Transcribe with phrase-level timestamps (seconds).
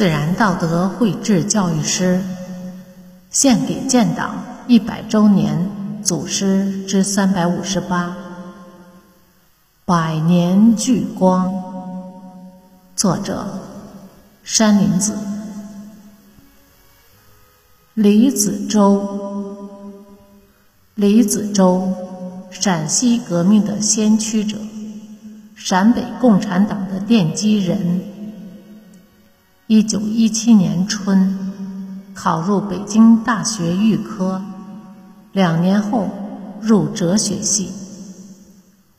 [0.00, 2.22] 自然道德绘制教育诗，
[3.30, 5.70] 献给建党一百周年
[6.02, 8.16] 祖师之三百五十八。
[9.84, 11.52] 百年聚光，
[12.96, 13.46] 作者
[14.42, 15.12] 山林子。
[17.92, 19.68] 李子洲，
[20.94, 21.92] 李子洲，
[22.50, 24.56] 陕西革命的先驱者，
[25.54, 28.09] 陕北共产党的奠基人。
[29.72, 31.38] 一九一七年春，
[32.12, 34.42] 考入北京大学预科，
[35.30, 36.08] 两年后
[36.60, 37.70] 入哲学系。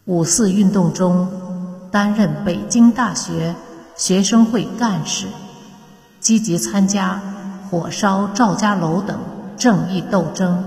[0.05, 1.27] 五四运动中，
[1.91, 3.53] 担任北京大学
[3.98, 5.27] 学生会干事，
[6.21, 7.21] 积极参加
[7.70, 9.20] 火烧赵家楼等
[9.57, 10.63] 正义斗争。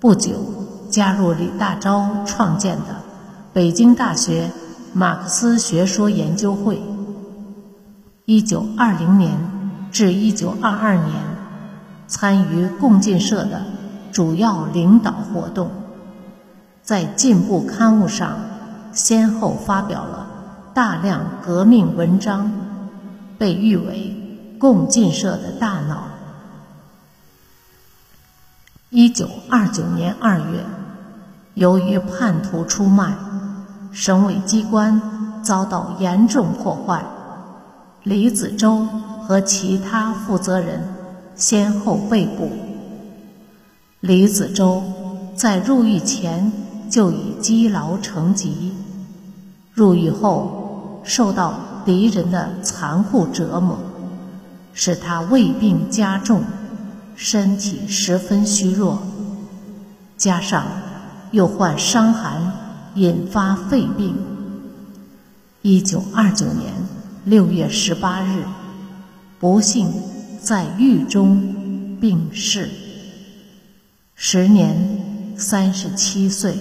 [0.00, 0.32] 不久，
[0.90, 2.96] 加入李大钊创建的
[3.52, 4.50] 北京大学
[4.92, 6.82] 马克思学说研究会。
[8.30, 9.38] 一九二零年
[9.90, 11.14] 至一九二二年，
[12.06, 13.62] 参与共进社的
[14.12, 15.70] 主要领导活动。
[16.82, 18.36] 在进步刊物上，
[18.92, 20.26] 先后发表了
[20.74, 22.52] 大量革命文章，
[23.38, 24.14] 被誉为
[24.60, 26.02] 共进社的大脑。
[28.90, 30.66] 一九二九年二月，
[31.54, 33.14] 由于叛徒出卖，
[33.90, 37.02] 省委机关遭到严重破坏，
[38.08, 38.86] 李子洲
[39.20, 40.80] 和其他负责人
[41.36, 42.50] 先后被捕。
[44.00, 44.82] 李子洲
[45.36, 46.50] 在入狱前。
[46.90, 48.72] 就已积劳成疾，
[49.74, 53.78] 入狱后受到敌人的残酷折磨，
[54.72, 56.42] 使他胃病加重，
[57.14, 59.02] 身体十分虚弱，
[60.16, 60.64] 加上
[61.30, 62.54] 又患伤寒，
[62.94, 64.16] 引发肺病。
[65.60, 66.72] 一九二九年
[67.28, 68.42] 六月十八日，
[69.38, 69.92] 不幸
[70.40, 72.70] 在狱中病逝，
[74.14, 76.56] 时年三十七岁。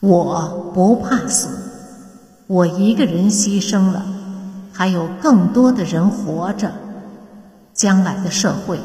[0.00, 1.50] 我不怕死，
[2.46, 4.06] 我一个人牺牲了，
[4.72, 6.72] 还有更多的人活着，
[7.74, 8.80] 将来的社会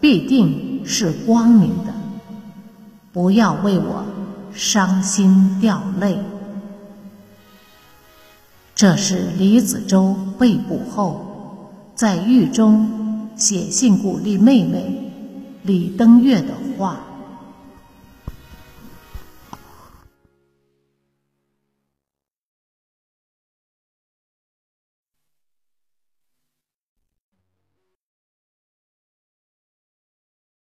[0.00, 1.92] 必定是光明的。
[3.12, 4.04] 不要为我
[4.54, 6.16] 伤心掉泪。
[8.78, 15.10] 这是李子洲被捕后在狱中写信鼓励妹妹
[15.64, 17.07] 李登月的话。